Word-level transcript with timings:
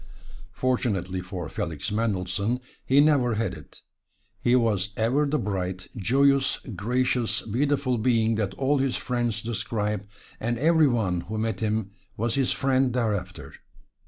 Fortunately 0.55 1.21
for 1.21 1.47
Felix 1.47 1.91
Mendelssohn 1.91 2.59
he 2.87 2.99
never 2.99 3.35
had 3.35 3.53
it 3.53 3.81
he 4.39 4.55
was 4.55 4.93
ever 4.97 5.27
the 5.27 5.37
bright, 5.37 5.89
joyous, 5.95 6.57
gracious, 6.75 7.43
beautiful 7.43 7.99
being 7.99 8.33
that 8.33 8.55
all 8.55 8.79
his 8.79 8.95
friends 8.95 9.43
describe, 9.43 10.07
and 10.39 10.57
every 10.57 10.87
one 10.87 11.21
who 11.21 11.37
met 11.37 11.59
him 11.59 11.91
was 12.17 12.33
his 12.33 12.51
friend 12.51 12.93
thereafter. 12.95 13.53